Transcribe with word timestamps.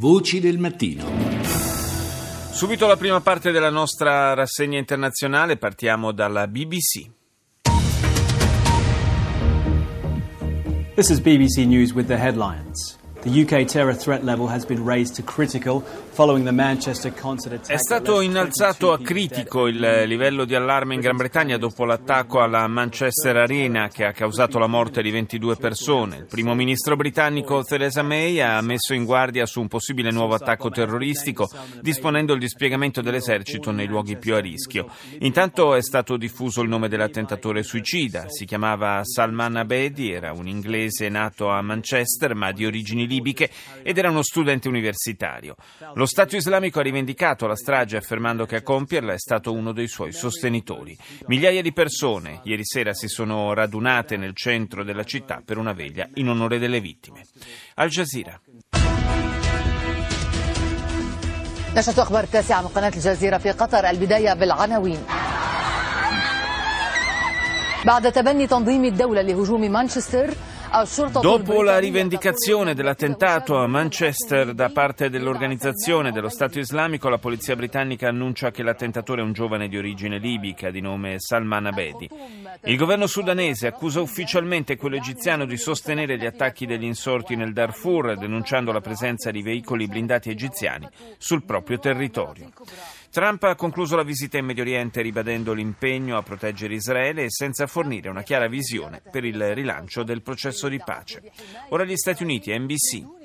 Voci 0.00 0.40
del 0.40 0.56
mattino. 0.56 1.04
Subito 2.52 2.86
la 2.86 2.96
prima 2.96 3.20
parte 3.20 3.50
della 3.50 3.68
nostra 3.68 4.32
rassegna 4.32 4.78
internazionale, 4.78 5.58
partiamo 5.58 6.10
dalla 6.12 6.48
BBC. 6.48 7.10
This 10.94 11.10
is 11.10 11.20
BBC 11.20 11.66
News 11.66 11.92
with 11.92 12.06
the 12.06 12.16
headlines. 12.16 12.96
The 13.20 13.42
UK 13.42 13.66
terror 13.66 13.94
threat 13.94 14.24
level 14.24 14.48
has 14.48 14.64
been 14.64 14.82
raised 14.82 15.16
to 15.16 15.22
critical 15.22 15.82
È 17.72 17.78
stato 17.78 18.20
innalzato 18.20 18.92
a 18.92 18.98
critico 18.98 19.66
il 19.66 20.02
livello 20.04 20.44
di 20.44 20.54
allarme 20.54 20.92
in 20.92 21.00
Gran 21.00 21.16
Bretagna 21.16 21.56
dopo 21.56 21.86
l'attacco 21.86 22.42
alla 22.42 22.66
Manchester 22.66 23.38
Arena 23.38 23.88
che 23.88 24.04
ha 24.04 24.12
causato 24.12 24.58
la 24.58 24.66
morte 24.66 25.00
di 25.00 25.10
22 25.10 25.56
persone. 25.56 26.16
Il 26.18 26.26
primo 26.26 26.54
ministro 26.54 26.94
britannico 26.94 27.64
Theresa 27.64 28.02
May 28.02 28.38
ha 28.38 28.60
messo 28.60 28.92
in 28.92 29.06
guardia 29.06 29.46
su 29.46 29.62
un 29.62 29.68
possibile 29.68 30.10
nuovo 30.10 30.34
attacco 30.34 30.68
terroristico, 30.68 31.48
disponendo 31.80 32.34
il 32.34 32.38
dispiegamento 32.38 33.00
dell'esercito 33.00 33.70
nei 33.70 33.86
luoghi 33.86 34.18
più 34.18 34.34
a 34.34 34.40
rischio. 34.40 34.90
Intanto 35.20 35.74
è 35.74 35.80
stato 35.80 36.18
diffuso 36.18 36.60
il 36.60 36.68
nome 36.68 36.88
dell'attentatore 36.88 37.62
suicida. 37.62 38.26
Si 38.28 38.44
chiamava 38.44 39.00
Salman 39.04 39.56
Abedi, 39.56 40.12
era 40.12 40.32
un 40.32 40.46
inglese 40.46 41.08
nato 41.08 41.48
a 41.48 41.62
Manchester 41.62 42.34
ma 42.34 42.52
di 42.52 42.66
origini 42.66 43.06
libiche 43.06 43.48
ed 43.82 43.96
era 43.96 44.10
uno 44.10 44.22
studente 44.22 44.68
universitario. 44.68 45.56
Lo 45.94 46.08
Stato 46.09 46.35
islamico 46.35 46.79
ha 46.79 46.83
rivendicato 46.83 47.47
la 47.47 47.55
strage 47.55 47.97
affermando 47.97 48.45
che 48.45 48.57
a 48.57 48.61
compierla 48.61 49.13
è 49.13 49.19
stato 49.19 49.51
uno 49.51 49.71
dei 49.71 49.87
suoi 49.87 50.11
sostenitori. 50.11 50.97
Migliaia 51.27 51.61
di 51.61 51.73
persone 51.73 52.39
ieri 52.43 52.65
sera 52.65 52.93
si 52.93 53.07
sono 53.07 53.53
radunate 53.53 54.17
nel 54.17 54.35
centro 54.35 54.83
della 54.83 55.03
città 55.03 55.41
per 55.43 55.57
una 55.57 55.73
veglia 55.73 56.07
in 56.15 56.29
onore 56.29 56.59
delle 56.59 56.79
vittime. 56.79 57.23
Al 57.75 57.89
Jazeera. 57.89 58.39
نشرة 61.75 62.01
أخبار 62.01 62.23
التاسعة 62.23 62.61
من 62.61 62.67
قناة 62.67 62.91
الجزيرة 62.95 63.37
في 63.37 63.51
قطر 63.51 63.89
البداية 63.89 64.33
بالعناوين 64.33 64.99
بعد 67.85 68.11
تبني 68.11 68.47
تنظيم 68.47 68.85
الدولة 68.85 69.21
لهجوم 69.21 69.71
مانشستر 69.71 70.33
Dopo 71.20 71.62
la 71.62 71.80
rivendicazione 71.80 72.74
dell'attentato 72.74 73.58
a 73.58 73.66
Manchester 73.66 74.54
da 74.54 74.68
parte 74.68 75.10
dell'organizzazione 75.10 76.12
dello 76.12 76.28
Stato 76.28 76.60
islamico, 76.60 77.08
la 77.08 77.18
polizia 77.18 77.56
britannica 77.56 78.06
annuncia 78.06 78.52
che 78.52 78.62
l'attentatore 78.62 79.20
è 79.20 79.24
un 79.24 79.32
giovane 79.32 79.66
di 79.66 79.76
origine 79.76 80.18
libica 80.18 80.70
di 80.70 80.80
nome 80.80 81.16
Salman 81.18 81.66
Abedi. 81.66 82.08
Il 82.66 82.76
governo 82.76 83.08
sudanese 83.08 83.66
accusa 83.66 84.00
ufficialmente 84.00 84.76
quello 84.76 84.94
egiziano 84.94 85.44
di 85.44 85.56
sostenere 85.56 86.16
gli 86.16 86.24
attacchi 86.26 86.66
degli 86.66 86.84
insorti 86.84 87.34
nel 87.34 87.52
Darfur, 87.52 88.16
denunciando 88.16 88.70
la 88.70 88.80
presenza 88.80 89.32
di 89.32 89.42
veicoli 89.42 89.88
blindati 89.88 90.30
egiziani 90.30 90.88
sul 91.18 91.42
proprio 91.42 91.80
territorio. 91.80 92.48
Trump 93.10 93.42
ha 93.42 93.56
concluso 93.56 93.96
la 93.96 94.04
visita 94.04 94.38
in 94.38 94.44
Medio 94.44 94.62
Oriente 94.62 95.02
ribadendo 95.02 95.52
l'impegno 95.52 96.16
a 96.16 96.22
proteggere 96.22 96.74
Israele 96.74 97.24
e 97.24 97.30
senza 97.30 97.66
fornire 97.66 98.08
una 98.08 98.22
chiara 98.22 98.46
visione 98.46 99.02
per 99.10 99.24
il 99.24 99.52
rilancio 99.52 100.04
del 100.04 100.22
processo 100.22 100.68
di 100.68 100.80
pace. 100.84 101.20
Ora 101.70 101.84
gli 101.84 101.96
Stati 101.96 102.22
Uniti, 102.22 102.56
NBC. 102.56 103.18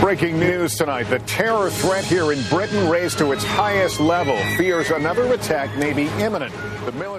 Breaking 0.00 0.38
news 0.38 0.76
tonight. 0.76 1.08
The 1.08 1.18
terror 1.24 1.70
threat 1.70 2.04
here 2.04 2.32
in 2.32 2.40
Britain 2.48 2.88
raised 2.88 3.18
to 3.18 3.32
its 3.32 3.44
highest 3.44 3.98
level. 3.98 4.36
Fears 4.56 4.90
another 4.90 5.32
attack 5.32 5.74
may 5.76 5.92
be 5.92 6.08
imminent. 6.22 6.52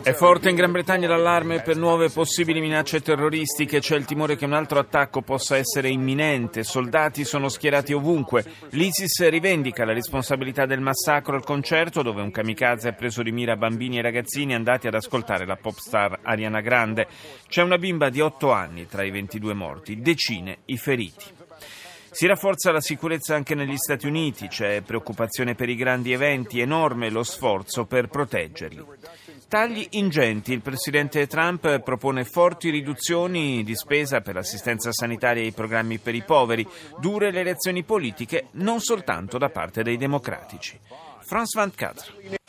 È 0.04 0.14
forte 0.14 0.50
in 0.50 0.56
Gran 0.56 0.72
Bretagna 0.72 1.08
l'allarme 1.08 1.62
per 1.62 1.76
nuove 1.76 2.12
possibili 2.12 2.60
minacce 2.60 3.02
terroristiche. 3.02 3.80
C'è 3.80 3.96
il 3.96 4.06
timore 4.06 4.36
che 4.36 4.46
un 4.46 4.54
altro 4.54 4.78
attacco 4.78 5.24
possa 5.24 5.58
essere 5.58 5.90
imminente. 5.90 6.64
Soldati 6.64 7.26
sono 7.26 7.50
schierati 7.50 7.92
ovunque. 7.92 8.46
L'ISIS 8.70 9.28
rivendica 9.28 9.84
la 9.84 9.94
responsabilità 9.94 10.68
del 10.68 10.82
massacro 10.82 11.36
al 11.36 11.44
concerto 11.44 12.04
dove 12.04 12.22
un 12.22 12.30
kamikaze 12.30 12.90
ha 12.90 12.94
preso 12.94 13.24
di 13.24 13.32
mira 13.32 13.56
bambini 13.56 13.98
e 13.98 14.04
ragazzini 14.04 14.54
andati 14.54 14.86
ad 14.86 14.94
ascoltare 14.94 15.48
la 15.48 15.56
pop 15.56 15.78
star 15.78 16.20
Ariana 16.22 16.62
Grande. 16.62 17.08
C'è 17.48 17.64
una 17.64 17.80
bimba 17.80 18.10
di 18.10 18.22
8 18.22 18.52
anni 18.52 18.86
tra 18.86 19.02
i 19.02 19.10
22 19.10 19.54
morti, 19.56 20.00
decine 20.00 20.60
i 20.66 20.78
feriti. 20.78 21.45
Si 22.16 22.28
rafforza 22.28 22.72
la 22.72 22.80
sicurezza 22.80 23.36
anche 23.36 23.56
negli 23.56 23.76
Stati 23.76 24.08
Uniti, 24.08 24.48
c'è 24.48 24.82
preoccupazione 24.84 25.54
per 25.54 25.68
i 25.68 25.76
grandi 25.76 26.14
eventi, 26.14 26.62
enorme 26.62 27.10
lo 27.10 27.24
sforzo 27.24 27.84
per 27.84 28.08
proteggerli. 28.08 28.82
Tagli 29.50 29.86
ingenti. 29.92 30.54
Il 30.54 30.62
presidente 30.62 31.28
Trump 31.28 31.82
propone 31.82 32.24
forti 32.24 32.70
riduzioni 32.70 33.66
di 33.66 33.76
spesa 33.76 34.22
per 34.22 34.36
l'assistenza 34.36 34.94
sanitaria 34.94 35.44
e 35.44 35.48
i 35.48 35.52
programmi 35.52 35.98
per 35.98 36.16
i 36.16 36.24
poveri, 36.24 36.66
dure 37.02 37.32
le 37.32 37.42
elezioni 37.42 37.84
politiche 37.84 38.48
non 38.52 38.80
soltanto 38.80 39.38
da 39.38 39.50
parte 39.50 39.84
dei 39.84 39.98
democratici. 39.98 40.80
France 41.20 41.60
24. 41.60 42.45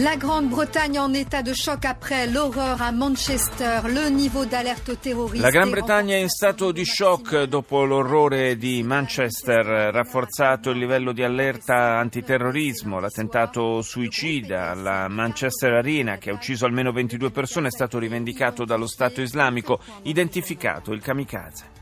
La 0.00 0.14
Grande-Bretagne 0.14 0.96
en 1.00 1.12
état 1.12 1.42
de 1.42 1.52
choc 1.52 1.84
après 1.84 2.28
l'horreur 2.28 2.80
a 2.80 2.92
Manchester, 2.92 3.80
le 3.88 4.08
niveau 4.10 4.44
d'alerte 4.44 5.00
terroriste. 5.00 5.42
La 5.42 5.50
Gran 5.50 5.70
Bretagna 5.70 6.14
è 6.14 6.20
in 6.20 6.28
stato 6.28 6.70
di 6.70 6.84
shock 6.84 7.42
dopo 7.44 7.84
l'orrore 7.84 8.56
di 8.56 8.84
Manchester, 8.84 9.66
rafforzato 9.92 10.70
il 10.70 10.78
livello 10.78 11.10
di 11.12 11.24
allerta 11.24 11.98
antiterrorismo, 11.98 13.00
l'attentato 13.00 13.82
suicida 13.82 14.70
alla 14.70 15.08
Manchester 15.08 15.72
Arena 15.72 16.16
che 16.16 16.30
ha 16.30 16.34
ucciso 16.34 16.64
almeno 16.64 16.92
22 16.92 17.32
persone 17.32 17.66
è 17.66 17.72
stato 17.72 17.98
rivendicato 17.98 18.64
dallo 18.64 18.86
Stato 18.86 19.20
islamico, 19.20 19.80
identificato 20.02 20.92
il 20.92 21.02
kamikaze. 21.02 21.77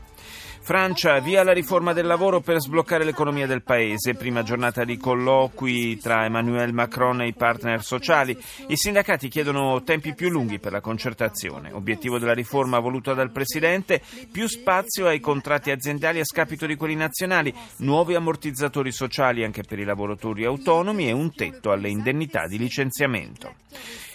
Francia, 0.67 1.17
via 1.21 1.43
la 1.43 1.53
riforma 1.53 1.93
del 1.93 2.05
lavoro 2.05 2.41
per 2.41 2.59
sbloccare 2.59 3.05
l'economia 3.05 3.47
del 3.47 3.63
paese. 3.63 4.15
Prima 4.15 4.43
giornata 4.43 4.83
di 4.83 4.97
colloqui 4.97 5.97
tra 5.97 6.25
Emmanuel 6.25 6.73
Macron 6.73 7.21
e 7.21 7.27
i 7.27 7.33
partner 7.33 7.81
sociali. 7.81 8.37
I 8.67 8.75
sindacati 8.75 9.29
chiedono 9.29 9.81
tempi 9.83 10.13
più 10.13 10.27
lunghi 10.27 10.59
per 10.59 10.73
la 10.73 10.81
concertazione. 10.81 11.71
Obiettivo 11.71 12.19
della 12.19 12.33
riforma 12.33 12.79
voluta 12.79 13.13
dal 13.13 13.31
Presidente, 13.31 14.01
più 14.29 14.45
spazio 14.49 15.07
ai 15.07 15.21
contratti 15.21 15.71
aziendali 15.71 16.19
a 16.19 16.25
scapito 16.25 16.65
di 16.65 16.75
quelli 16.75 16.95
nazionali, 16.95 17.53
nuovi 17.77 18.15
ammortizzatori 18.15 18.91
sociali 18.91 19.45
anche 19.45 19.63
per 19.63 19.79
i 19.79 19.85
lavoratori 19.85 20.43
autonomi 20.43 21.07
e 21.07 21.13
un 21.13 21.33
tetto 21.33 21.71
alle 21.71 21.87
indennità 21.87 22.45
di 22.45 22.57
licenziamento. 22.57 23.53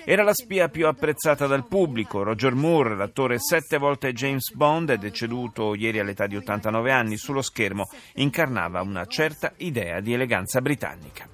Era 0.05 0.25
la 0.25 0.35
spia 0.35 0.69
più 0.69 0.89
apprezzata 0.89 1.47
dal 1.47 1.67
pubblico. 1.67 2.25
Roger 2.25 2.55
Moore, 2.55 2.97
l'attore 2.97 3.39
sette 3.39 3.79
volte 3.79 4.13
James 4.13 4.53
Bond, 4.53 4.91
è 4.91 4.97
deceduto 4.99 5.75
ieri 5.75 6.01
all'età 6.01 6.27
di 6.27 6.37
89 6.37 6.91
anni. 6.91 7.17
Sullo 7.17 7.41
schermo 7.41 7.89
incarnava 8.15 8.81
una 8.81 9.07
certa 9.07 9.53
idea 9.59 10.01
di 10.01 10.13
eleganza 10.13 10.61
britannica. 10.61 11.29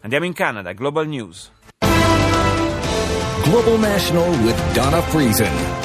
Andiamo 0.00 0.26
in 0.26 0.34
Canada, 0.34 0.72
Global 0.72 1.08
News. 1.08 1.50
Global 3.44 3.78
National 3.78 4.28
with 4.42 4.72
Donna 4.72 5.00
Friesen. 5.00 5.81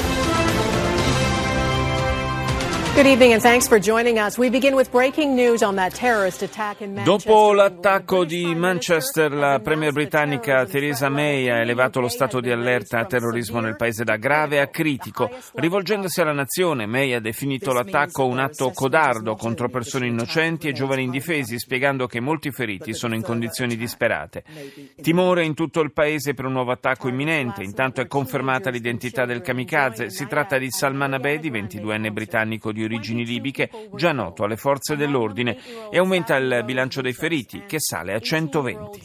Dopo 7.04 7.54
l'attacco 7.54 8.26
di 8.26 8.56
Manchester, 8.56 9.32
la 9.32 9.60
premier 9.60 9.92
britannica 9.92 10.66
Theresa 10.66 11.08
May 11.08 11.48
ha 11.48 11.60
elevato 11.60 12.00
lo 12.00 12.08
stato 12.08 12.40
di 12.40 12.50
allerta 12.50 12.98
a 12.98 13.06
terrorismo 13.06 13.60
nel 13.60 13.76
paese 13.76 14.04
da 14.04 14.16
grave 14.16 14.62
a 14.62 14.68
critico. 14.70 15.30
Rivolgendosi 15.54 16.22
alla 16.22 16.32
nazione, 16.32 16.88
May 16.88 17.14
ha 17.14 17.20
definito 17.20 17.72
l'attacco 17.72 18.26
un 18.26 18.40
atto 18.40 18.72
codardo 18.72 19.36
contro 19.36 19.70
persone 19.70 20.08
innocenti 20.08 20.68
e 20.68 20.74
giovani 20.74 21.04
indifesi, 21.04 21.60
spiegando 21.60 22.08
che 22.08 22.20
molti 22.20 22.50
feriti 22.50 22.96
sono 22.96 23.14
in 23.14 23.22
condizioni 23.22 23.76
disperate. 23.76 24.44
Timore 25.04 25.46
in 25.46 25.54
tutto 25.54 25.82
il 25.82 25.94
paese 25.94 26.34
per 26.34 26.46
un 26.46 26.54
nuovo 26.54 26.72
attacco 26.72 27.10
imminente. 27.10 27.62
Intanto 27.62 28.02
è 28.02 28.08
confermata 28.08 28.72
l'identità 28.72 29.26
del 29.26 29.42
kamikaze. 29.42 30.10
Si 30.10 30.26
tratta 30.26 30.58
di 30.58 30.72
Salman 30.72 31.14
Abedi, 31.14 31.52
22enne 31.52 32.12
britannico 32.12 32.72
di 32.72 32.86
origini 32.88 33.26
libiche, 33.26 33.70
già 33.96 34.12
noto 34.12 34.44
alle 34.44 34.58
forze 34.58 34.96
dell'ordine, 34.96 35.58
e 35.92 35.98
aumenta 35.98 36.36
il 36.36 36.64
bilancio 36.66 37.02
dei 37.02 37.14
feriti, 37.14 37.64
che 37.68 37.80
sale 37.80 38.14
a 38.14 38.20
120. 38.20 39.02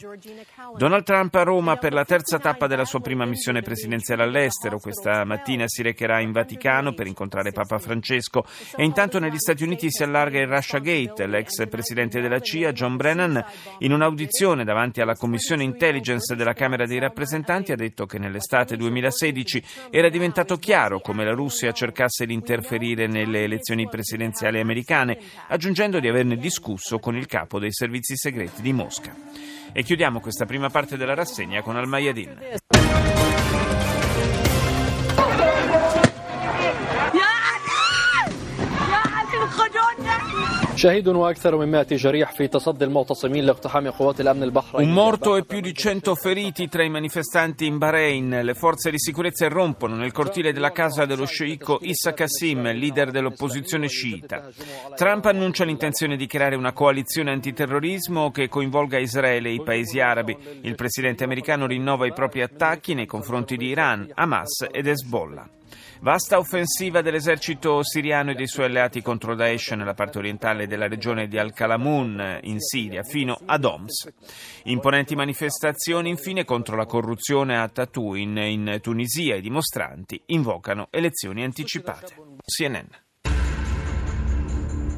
Donald 0.75 1.03
Trump 1.03 1.35
a 1.35 1.43
Roma 1.43 1.77
per 1.77 1.93
la 1.93 2.05
terza 2.05 2.39
tappa 2.39 2.67
della 2.67 2.85
sua 2.85 2.99
prima 2.99 3.25
missione 3.25 3.61
presidenziale 3.61 4.23
all'estero. 4.23 4.79
Questa 4.79 5.23
mattina 5.25 5.65
si 5.67 5.81
recherà 5.81 6.19
in 6.19 6.31
Vaticano 6.31 6.93
per 6.93 7.07
incontrare 7.07 7.51
Papa 7.51 7.77
Francesco 7.77 8.45
e 8.75 8.83
intanto 8.83 9.19
negli 9.19 9.37
Stati 9.37 9.63
Uniti 9.63 9.91
si 9.91 10.03
allarga 10.03 10.39
il 10.39 10.47
Russia 10.47 10.79
Gate. 10.79 11.27
L'ex 11.27 11.67
presidente 11.67 12.21
della 12.21 12.39
CIA, 12.39 12.71
John 12.71 12.95
Brennan, 12.95 13.43
in 13.79 13.91
un'audizione 13.91 14.63
davanti 14.63 15.01
alla 15.01 15.15
Commissione 15.15 15.63
Intelligence 15.63 16.35
della 16.35 16.53
Camera 16.53 16.85
dei 16.85 16.99
rappresentanti 16.99 17.71
ha 17.71 17.75
detto 17.75 18.05
che 18.05 18.19
nell'estate 18.19 18.77
2016 18.77 19.63
era 19.89 20.09
diventato 20.09 20.57
chiaro 20.57 20.99
come 20.99 21.25
la 21.25 21.33
Russia 21.33 21.71
cercasse 21.71 22.25
di 22.25 22.33
interferire 22.33 23.07
nelle 23.07 23.43
elezioni 23.43 23.72
presidenziali 23.89 24.59
americane, 24.59 25.17
aggiungendo 25.47 25.99
di 25.99 26.07
averne 26.07 26.37
discusso 26.37 26.99
con 26.99 27.15
il 27.15 27.25
capo 27.25 27.59
dei 27.59 27.71
servizi 27.71 28.15
segreti 28.15 28.61
di 28.61 28.73
Mosca. 28.73 29.13
E 29.71 29.83
chiudiamo 29.83 30.19
questa 30.19 30.45
prima 30.45 30.69
parte 30.69 30.97
della 30.97 31.15
rassegna 31.15 31.61
con 31.61 31.75
Al 31.75 31.87
Un 44.83 44.91
morto 44.91 45.37
e 45.37 45.45
più 45.45 45.61
di 45.61 45.73
100 45.73 46.13
feriti 46.13 46.67
tra 46.67 46.83
i 46.83 46.89
manifestanti 46.89 47.65
in 47.65 47.77
Bahrain. 47.77 48.41
Le 48.43 48.53
forze 48.53 48.91
di 48.91 48.99
sicurezza 48.99 49.45
irrompono 49.45 49.95
nel 49.95 50.11
cortile 50.11 50.51
della 50.51 50.73
casa 50.73 51.05
dello 51.05 51.25
sceicco 51.25 51.79
Issa 51.83 52.11
Qasim, 52.11 52.63
leader 52.73 53.11
dell'opposizione 53.11 53.87
sciita. 53.87 54.49
Trump 54.93 55.23
annuncia 55.23 55.63
l'intenzione 55.63 56.17
di 56.17 56.27
creare 56.27 56.57
una 56.57 56.73
coalizione 56.73 57.31
antiterrorismo 57.31 58.29
che 58.31 58.49
coinvolga 58.49 58.97
Israele 58.97 59.47
e 59.47 59.53
i 59.53 59.63
paesi 59.63 60.01
arabi. 60.01 60.35
Il 60.63 60.75
presidente 60.75 61.23
americano 61.23 61.65
rinnova 61.65 62.07
i 62.07 62.11
propri 62.11 62.41
attacchi 62.41 62.93
nei 62.93 63.05
confronti 63.05 63.55
di 63.55 63.67
Iran, 63.67 64.11
Hamas 64.15 64.67
ed 64.69 64.87
Hezbollah. 64.87 65.47
Vasta 66.03 66.37
offensiva 66.37 67.01
dell'esercito 67.01 67.81
siriano 67.81 68.31
e 68.31 68.33
dei 68.33 68.45
suoi 68.45 68.65
alleati 68.65 69.01
contro 69.01 69.35
Daesh 69.35 69.71
nella 69.71 69.93
parte 69.93 70.17
orientale 70.17 70.67
della 70.67 70.89
regione 70.89 71.29
di 71.29 71.37
Al-Kalamun 71.37 72.39
in 72.41 72.59
Siria 72.59 73.03
fino 73.03 73.39
ad 73.45 73.63
Homs. 73.63 74.11
Imponenti 74.63 75.15
manifestazioni 75.15 76.09
infine 76.09 76.43
contro 76.43 76.75
la 76.75 76.85
corruzione 76.85 77.57
a 77.57 77.69
Tatooine 77.69 78.49
in 78.49 78.79
Tunisia. 78.81 79.37
I 79.37 79.41
dimostranti 79.41 80.21
invocano 80.25 80.87
elezioni 80.91 81.41
anticipate. 81.41 82.15
CNN. 82.45 83.12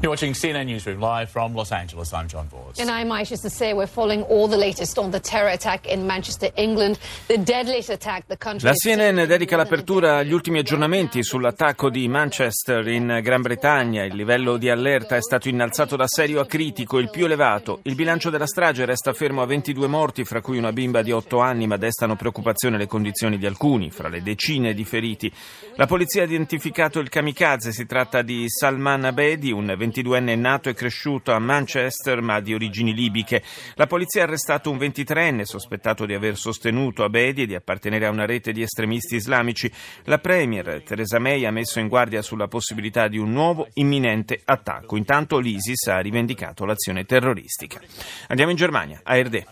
You're 0.06 0.12
watching 0.12 0.34
CNN 0.34 0.66
Newsroom 0.66 1.00
live 1.00 1.30
from 1.30 1.52
Los 1.52 1.72
Angeles. 1.72 2.12
I'm 2.12 2.28
John 2.28 2.46
Voss. 2.46 2.78
And 2.78 2.88
I'm 2.88 3.10
anxious 3.10 3.40
to 3.40 3.50
say 3.50 3.72
we're 3.72 3.88
following 3.88 4.22
all 4.22 4.46
the 4.46 4.56
latest 4.56 4.98
on 4.98 5.10
the 5.10 5.18
terror 5.18 5.50
attack 5.50 5.88
in 5.88 6.06
Manchester, 6.06 6.52
England, 6.54 7.00
the 7.26 7.36
deadliest 7.38 7.90
attack 7.90 8.28
the 8.28 8.36
country 8.36 8.68
La 8.68 8.74
CNN 8.76 9.26
dedica 9.26 9.56
l'apertura 9.56 10.18
agli 10.18 10.32
ultimi 10.32 10.60
aggiornamenti 10.60 11.24
sull'attacco 11.24 11.90
di 11.90 12.06
Manchester 12.06 12.86
in 12.86 13.18
Gran 13.20 13.42
Bretagna. 13.42 14.04
Il 14.04 14.14
livello 14.14 14.58
di 14.58 14.70
allerta 14.70 15.16
è 15.16 15.20
stato 15.20 15.48
innalzato 15.48 15.96
da 15.96 16.06
serio 16.06 16.38
a 16.38 16.46
critico, 16.46 16.98
il 16.98 17.10
più 17.10 17.24
elevato. 17.24 17.80
Il 17.82 17.96
bilancio 17.96 18.30
della 18.30 18.46
strage 18.46 18.84
resta 18.84 19.12
fermo 19.12 19.42
a 19.42 19.46
22 19.46 19.88
morti, 19.88 20.24
fra 20.24 20.40
cui 20.40 20.56
una 20.56 20.72
bimba 20.72 21.02
di 21.02 21.10
8 21.10 21.40
anni, 21.40 21.66
ma 21.66 21.78
destano 21.78 22.14
preoccupazione 22.14 22.78
le 22.78 22.86
condizioni 22.86 23.38
di 23.38 23.46
alcuni, 23.46 23.90
fra 23.90 24.08
le 24.08 24.22
decine 24.22 24.72
di 24.72 24.84
feriti. 24.84 25.32
La 25.74 25.86
polizia 25.86 26.22
ha 26.22 26.26
identificato 26.26 27.00
il 27.00 27.08
kamikaze, 27.08 27.72
si 27.72 27.86
tratta 27.86 28.22
di 28.22 28.44
Salman 28.48 29.04
Abedi, 29.04 29.50
un 29.50 29.68
22enne 30.02 30.38
nato 30.38 30.68
e 30.68 30.74
cresciuto 30.74 31.32
a 31.32 31.38
Manchester 31.38 32.20
ma 32.20 32.40
di 32.40 32.54
origini 32.54 32.92
libiche. 32.92 33.42
La 33.74 33.86
polizia 33.86 34.22
ha 34.22 34.24
arrestato 34.26 34.70
un 34.70 34.78
23enne 34.78 35.42
sospettato 35.42 36.04
di 36.04 36.14
aver 36.14 36.36
sostenuto 36.36 37.04
Abedi 37.04 37.42
e 37.42 37.46
di 37.46 37.54
appartenere 37.54 38.06
a 38.06 38.10
una 38.10 38.26
rete 38.26 38.52
di 38.52 38.62
estremisti 38.62 39.16
islamici. 39.16 39.70
La 40.04 40.18
Premier 40.18 40.82
Theresa 40.82 41.18
May 41.18 41.44
ha 41.44 41.50
messo 41.50 41.78
in 41.78 41.88
guardia 41.88 42.22
sulla 42.22 42.48
possibilità 42.48 43.08
di 43.08 43.18
un 43.18 43.32
nuovo 43.32 43.68
imminente 43.74 44.40
attacco. 44.44 44.96
Intanto 44.96 45.38
l'ISIS 45.38 45.86
ha 45.88 46.00
rivendicato 46.00 46.64
l'azione 46.64 47.04
terroristica. 47.04 47.80
Andiamo 48.28 48.50
in 48.50 48.56
Germania, 48.56 49.00
ARD. 49.02 49.44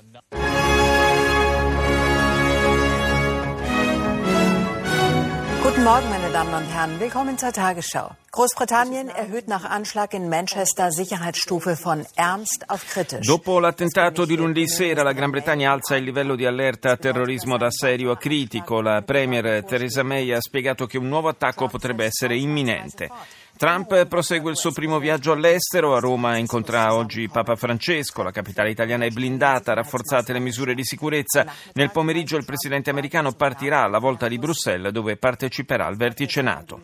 Guten 5.63 5.83
Morgen, 5.83 6.09
meine 6.11 6.31
Damen 6.31 6.55
und 6.55 6.67
Herren. 6.71 7.01
Willkommen 7.01 7.37
zur 7.39 7.51
Tagesschau. 7.51 8.24
Großbritannien 8.35 9.11
erhöht 9.11 9.47
nach 9.47 9.63
Anschlag 9.63 10.13
in 10.13 10.29
Manchester 10.29 10.91
Sicherheitsstufe 10.91 11.77
von 11.77 12.05
ernst 12.17 12.69
auf 12.69 12.85
kritisch. 12.85 13.25
Dopo 13.25 13.61
l'attentato 13.61 14.25
di 14.25 14.35
lunedì 14.35 14.67
sera, 14.67 15.05
la 15.05 15.13
Gran 15.13 15.31
Bretagna 15.31 15.71
alza 15.71 15.95
il 15.95 16.03
livello 16.03 16.35
di 16.35 16.45
allerta 16.45 16.91
a 16.91 16.97
terrorismo 16.97 17.57
da 17.57 17.71
serio 17.71 18.11
a 18.11 18.17
critico. 18.17 18.81
La 18.81 19.03
Premier 19.03 19.63
Theresa 19.63 20.03
May 20.03 20.33
ha 20.33 20.41
spiegato 20.41 20.87
che 20.87 20.99
un 20.99 21.07
nuovo 21.07 21.29
attacco 21.29 21.69
potrebbe 21.69 22.07
essere 22.07 22.37
imminente. 22.37 23.09
Trump 23.57 24.07
prosegue 24.07 24.51
il 24.51 24.57
suo 24.57 24.73
primo 24.73 24.99
viaggio 24.99 25.31
all'estero. 25.31 25.95
A 25.95 26.01
Roma 26.01 26.37
incontra 26.39 26.93
oggi 26.93 27.29
Papa 27.29 27.55
Francesco. 27.55 28.25
La 28.25 28.33
capitale 28.33 28.71
italiana 28.71 29.05
è 29.05 29.11
blindata, 29.11 29.75
rafforzate 29.75 30.33
le 30.33 30.41
misure 30.41 30.75
di 30.75 30.85
sicurezza. 30.85 31.47
Nel 31.75 31.93
pomeriggio 31.93 32.37
il 32.37 32.45
presidente 32.45 32.91
americano 32.91 33.31
partirà 33.33 33.85
alla 33.85 34.01
volta 34.01 34.27
di 34.27 34.39
Bruxelles 34.39 34.91
dove 34.91 35.17
parteciperà 35.17 35.87
al 35.87 35.97
vertice 35.97 36.43
NATO. 36.43 36.81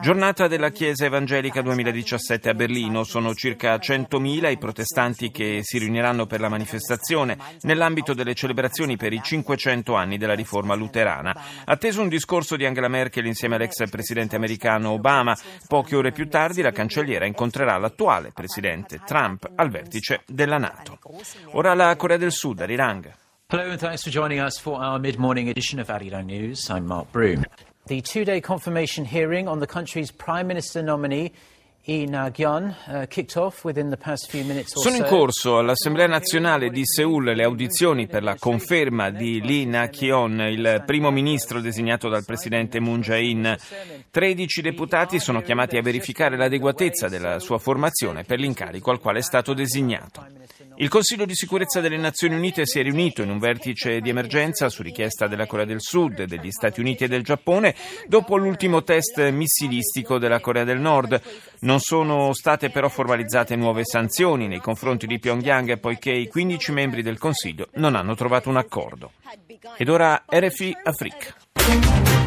Giornata 0.00 0.48
della 0.48 0.70
Chiesa 0.78 1.06
Evangelica 1.06 1.60
2017 1.60 2.50
a 2.50 2.54
Berlino. 2.54 3.02
Sono 3.02 3.34
circa 3.34 3.74
100.000 3.74 4.48
i 4.52 4.58
protestanti 4.58 5.32
che 5.32 5.58
si 5.62 5.76
riuniranno 5.76 6.26
per 6.26 6.38
la 6.38 6.48
manifestazione 6.48 7.36
nell'ambito 7.62 8.14
delle 8.14 8.32
celebrazioni 8.32 8.96
per 8.96 9.12
i 9.12 9.20
500 9.20 9.96
anni 9.96 10.18
della 10.18 10.34
riforma 10.34 10.76
luterana. 10.76 11.34
Atteso 11.64 12.00
un 12.00 12.08
discorso 12.08 12.54
di 12.54 12.64
Angela 12.64 12.86
Merkel 12.86 13.26
insieme 13.26 13.56
all'ex 13.56 13.88
presidente 13.90 14.36
americano 14.36 14.90
Obama, 14.90 15.36
poche 15.66 15.96
ore 15.96 16.12
più 16.12 16.28
tardi 16.28 16.62
la 16.62 16.70
cancelliera 16.70 17.26
incontrerà 17.26 17.76
l'attuale 17.76 18.30
presidente 18.32 19.00
Trump 19.04 19.50
al 19.56 19.70
vertice 19.70 20.22
della 20.28 20.58
NATO. 20.58 21.00
Ora 21.54 21.74
la 21.74 21.96
Corea 21.96 22.18
del 22.18 22.30
Sud, 22.30 22.60
Arirang. 22.60 23.12
Hello 23.48 23.68
and 23.68 23.80
thanks 23.80 24.04
for 24.04 24.12
joining 24.12 24.40
us 24.40 24.60
for 24.60 24.80
our 24.80 25.00
mid-morning 25.00 25.48
edition 25.48 25.80
of 25.80 25.88
Arirang 25.88 26.26
News. 26.26 26.68
I'm 26.68 26.84
Mark 26.86 27.10
Broom. 27.10 27.44
The 27.88 28.02
two-day 28.02 28.42
confirmation 28.42 29.06
hearing 29.06 29.48
on 29.48 29.60
the 29.60 29.66
country's 29.66 30.12
prime 30.12 30.46
minister 30.46 30.82
nominee 30.82 31.32
sono 34.66 34.96
in 34.96 35.04
corso 35.06 35.56
all'Assemblea 35.56 36.06
nazionale 36.06 36.68
di 36.68 36.82
Seoul 36.84 37.32
le 37.34 37.42
audizioni 37.42 38.06
per 38.06 38.22
la 38.22 38.36
conferma 38.38 39.08
di 39.08 39.40
Lee 39.40 39.64
Na-kyon, 39.64 40.38
il 40.50 40.82
primo 40.84 41.10
ministro 41.10 41.62
designato 41.62 42.10
dal 42.10 42.26
presidente 42.26 42.78
Moon 42.78 43.00
Jae-in. 43.00 43.56
13 44.10 44.60
deputati 44.60 45.18
sono 45.18 45.40
chiamati 45.40 45.78
a 45.78 45.82
verificare 45.82 46.36
l'adeguatezza 46.36 47.08
della 47.08 47.38
sua 47.38 47.56
formazione 47.56 48.22
per 48.22 48.38
l'incarico 48.38 48.90
al 48.90 49.00
quale 49.00 49.20
è 49.20 49.22
stato 49.22 49.54
designato. 49.54 50.26
Il 50.80 50.88
Consiglio 50.88 51.24
di 51.24 51.34
sicurezza 51.34 51.80
delle 51.80 51.96
Nazioni 51.96 52.36
Unite 52.36 52.64
si 52.64 52.78
è 52.78 52.84
riunito 52.84 53.22
in 53.22 53.30
un 53.30 53.40
vertice 53.40 54.00
di 54.00 54.10
emergenza 54.10 54.68
su 54.68 54.82
richiesta 54.82 55.26
della 55.26 55.46
Corea 55.46 55.64
del 55.64 55.80
Sud, 55.80 56.22
degli 56.22 56.52
Stati 56.52 56.78
Uniti 56.78 57.02
e 57.02 57.08
del 57.08 57.24
Giappone 57.24 57.74
dopo 58.06 58.36
l'ultimo 58.36 58.84
test 58.84 59.28
missilistico 59.30 60.18
della 60.18 60.38
Corea 60.38 60.62
del 60.62 60.78
Nord. 60.78 61.20
Non 61.62 61.80
sono 61.80 62.32
state 62.32 62.70
però 62.70 62.88
formalizzate 62.88 63.56
nuove 63.56 63.84
sanzioni 63.84 64.46
nei 64.46 64.60
confronti 64.60 65.08
di 65.08 65.18
Pyongyang 65.18 65.80
poiché 65.80 66.12
i 66.12 66.28
15 66.28 66.70
membri 66.70 67.02
del 67.02 67.18
Consiglio 67.18 67.70
non 67.74 67.96
hanno 67.96 68.14
trovato 68.14 68.48
un 68.48 68.58
accordo. 68.58 69.10
Ed 69.76 69.88
ora 69.88 70.22
RFI 70.28 70.76
Afrique. 70.84 72.17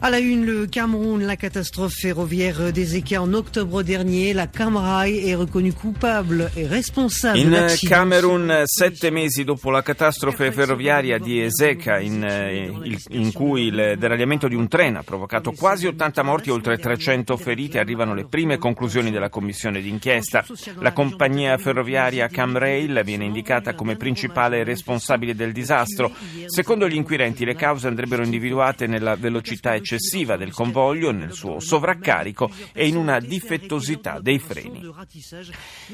À 0.00 0.10
la 0.10 0.20
une, 0.20 0.46
le 0.46 0.66
Cameroun, 0.66 1.26
la 1.26 1.34
catastrophe 1.34 1.94
ferroviaire 1.94 2.72
d'Ezeka 2.72 3.20
en 3.20 3.34
octobre 3.34 3.82
dernier. 3.82 4.32
La 4.32 4.46
Camrail 4.46 5.28
est 5.28 5.34
reconnue 5.34 5.72
coupable 5.72 6.52
et 6.56 6.68
responsable 6.68 7.38
In 7.40 7.66
Camerun, 7.82 8.62
sette 8.64 9.10
mesi 9.10 9.42
dopo 9.42 9.70
la 9.70 9.82
catastrofe 9.82 10.52
ferroviaria 10.52 11.18
di 11.18 11.42
Ezeka, 11.42 11.98
in, 11.98 12.94
in 13.08 13.32
cui 13.32 13.66
il 13.66 13.96
deragliamento 13.98 14.46
di 14.46 14.54
un 14.54 14.68
treno 14.68 15.00
ha 15.00 15.02
provocato 15.02 15.50
quasi 15.50 15.88
80 15.88 16.22
morti 16.22 16.50
e 16.50 16.52
oltre 16.52 16.78
300 16.78 17.36
feriti, 17.36 17.78
arrivano 17.78 18.14
le 18.14 18.26
prime 18.26 18.56
conclusioni 18.56 19.10
della 19.10 19.30
commissione 19.30 19.80
d'inchiesta. 19.80 20.44
La 20.78 20.92
compagnia 20.92 21.58
ferroviaria 21.58 22.28
Camrail 22.28 23.02
viene 23.04 23.24
indicata 23.24 23.74
come 23.74 23.96
principale 23.96 24.62
responsabile 24.62 25.34
del 25.34 25.50
disastro. 25.50 26.12
Secondo 26.46 26.86
gli 26.86 26.94
inquirenti, 26.94 27.44
le 27.44 27.56
cause 27.56 27.88
andrebbero 27.88 28.22
individuate 28.22 28.86
nella 28.86 29.16
velocità 29.16 29.74
eccessiva 29.74 29.86
eccessiva 29.88 30.36
del 30.36 30.52
convoglio, 30.52 31.10
nel 31.12 31.32
suo 31.32 31.60
sovraccarico 31.60 32.50
e 32.74 32.86
in 32.86 32.96
una 32.96 33.20
difettosità 33.20 34.20
dei 34.20 34.38
freni. 34.38 34.86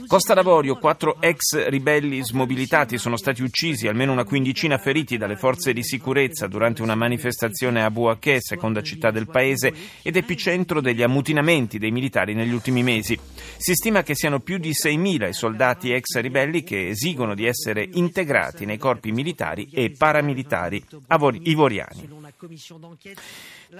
Costa 0.06 0.34
d'Avorio, 0.34 0.76
quattro 0.76 1.20
ex 1.20 1.68
ribelli 1.68 2.24
smobilitati 2.24 2.98
sono 2.98 3.16
stati 3.16 3.42
uccisi, 3.42 3.86
almeno 3.86 4.10
una 4.10 4.24
quindicina 4.24 4.78
feriti 4.78 5.16
dalle 5.16 5.36
forze 5.36 5.72
di 5.72 5.84
sicurezza 5.84 6.48
durante 6.48 6.82
una 6.82 6.96
manifestazione 6.96 7.84
a 7.84 7.90
Bouaké, 7.90 8.38
seconda 8.40 8.82
città 8.82 9.12
del 9.12 9.28
paese, 9.28 9.72
ed 10.02 10.16
epicentro 10.16 10.80
degli 10.80 11.02
ammutinamenti 11.02 11.78
dei 11.78 11.92
militari 11.92 12.34
negli 12.34 12.52
ultimi 12.52 12.82
mesi. 12.82 13.16
Si 13.56 13.74
stima 13.74 14.02
che 14.02 14.16
siano 14.16 14.40
più 14.40 14.58
di 14.58 14.70
6.000 14.70 15.28
i 15.28 15.32
soldati 15.32 15.92
ex 15.92 16.18
ribelli 16.18 16.64
che 16.64 16.88
esigono 16.88 17.34
di 17.34 17.46
essere 17.46 17.88
integrati 17.92 18.64
nei 18.64 18.78
corpi 18.78 19.12
militari 19.12 19.68
e 19.72 19.94
paramilitari 19.96 20.84
ivoriani. 21.42 22.08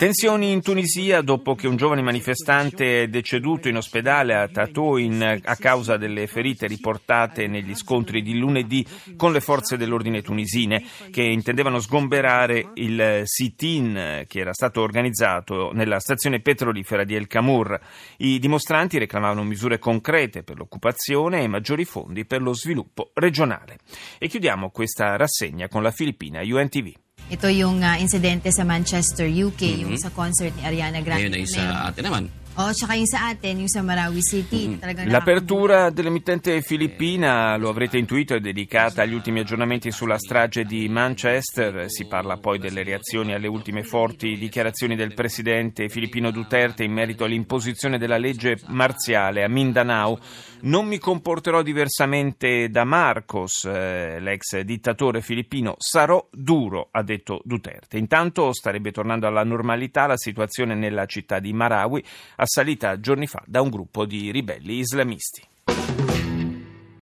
Tensioni 0.05 0.53
in 0.53 0.61
Tunisia 0.61 1.23
dopo 1.23 1.55
che 1.55 1.67
un 1.67 1.77
giovane 1.77 2.03
manifestante 2.03 3.05
è 3.05 3.09
deceduto 3.09 3.71
in 3.71 3.79
ospedale 3.79 4.35
a 4.35 4.49
Tatooine 4.49 5.41
a 5.43 5.57
causa 5.57 5.97
delle 5.97 6.27
ferite 6.27 6.67
riportate 6.67 7.47
negli 7.47 7.75
scontri 7.75 8.21
di 8.21 8.37
lunedì 8.37 8.87
con 9.17 9.33
le 9.33 9.41
forze 9.41 9.79
dell'ordine 9.79 10.21
tunisine 10.21 10.85
che 11.11 11.23
intendevano 11.23 11.81
sgomberare 11.81 12.73
il 12.75 13.23
sit-in 13.25 14.27
che 14.29 14.41
era 14.41 14.53
stato 14.53 14.83
organizzato 14.83 15.73
nella 15.73 15.99
stazione 16.01 16.43
petrolifera 16.43 17.05
di 17.05 17.15
El 17.15 17.27
Camur. 17.27 17.81
I 18.19 18.39
dimostranti 18.39 18.99
reclamavano 18.99 19.43
misure 19.43 19.79
concrete 19.79 20.43
per 20.43 20.59
l'occupazione 20.59 21.41
e 21.41 21.49
maggiori 21.49 21.87
fondi 21.87 22.27
per 22.27 22.43
lo 22.43 22.53
sviluppo 22.53 23.11
regionale. 23.15 23.79
E 24.19 24.29
chiudiamo 24.29 24.69
questa 24.69 25.17
rassegna 25.17 25.67
con 25.69 25.83
la 25.83 25.93
Filippina 25.93 26.43
UNTV. 26.43 27.04
Ito 27.33 27.49
yung 27.49 27.81
uh, 27.81 27.97
insidente 27.97 28.53
sa 28.53 28.69
Manchester, 28.69 29.25
UK, 29.25 29.63
mm-hmm. 29.63 29.83
yung 29.89 29.97
sa 29.97 30.13
concert 30.13 30.53
ni 30.55 30.63
Ariana 30.63 31.01
Grande. 31.01 31.33
Ngayon 31.33 31.41
ay 31.41 31.47
sa 31.49 31.89
atin 31.89 32.03
naman, 32.05 32.23
Oo, 32.57 32.71
tsaka 32.71 32.95
yung 32.95 33.07
sa 33.07 33.31
atin, 33.31 33.59
yung 33.59 33.69
sa 33.69 33.83
Marawi 33.83 34.23
City. 34.23 34.79
Talagang 34.79 35.11
L'apertura 35.11 35.91
dell'emittente 35.91 36.63
filippina, 36.63 37.57
lo 37.57 37.69
avrete 37.69 37.99
intuito, 37.99 38.35
è 38.35 38.39
dedicata 38.39 39.03
agli 39.03 39.13
ultimi 39.13 39.41
aggiornamenti 39.41 39.91
sulla 39.91 40.19
strage 40.19 40.63
di 40.63 40.89
Manchester. 40.89 41.91
Si 41.91 42.07
parla 42.07 42.37
poi 42.37 42.61
delle 42.61 42.85
reazioni 42.85 43.35
alle 43.35 43.49
ultime 43.49 43.83
forti 43.83 44.37
dichiarazioni 44.39 44.95
del 44.95 45.15
presidente 45.15 45.89
filippino 45.89 46.31
Duterte 46.31 46.85
in 46.85 46.93
merito 46.93 47.25
all'imposizione 47.25 47.99
della 47.99 48.19
legge 48.19 48.57
marziale 48.69 49.43
a 49.43 49.49
Mindanao. 49.49 50.21
Non 50.61 50.87
mi 50.87 50.99
comporterò 50.99 51.61
diversamente 51.61 52.71
da 52.71 52.85
Marcos, 52.85 53.65
eh, 53.65 54.19
l'ex 54.21 54.61
dittatore 54.61 55.21
filippino. 55.21 55.75
Sarò 55.79 56.27
duro, 56.31 56.89
ha 56.93 57.03
detto 57.03 57.43
Duterte. 57.45 57.99
Intanto 57.99 58.53
starebbe 58.53 58.93
tornando 58.93 59.27
alla 59.27 59.45
normalità 59.45 60.07
la 60.07 60.17
situazione 60.17 60.75
nella 60.75 61.05
città 61.05 61.39
di 61.39 61.53
Marawi, 61.53 62.03
assalita 62.45 63.01
giorni 63.01 63.27
fa 63.27 63.43
da 63.47 63.61
un 63.61 63.71
gruppo 63.71 64.07
di 64.07 64.31
ribelli 64.31 64.79
islamisti. 64.79 65.43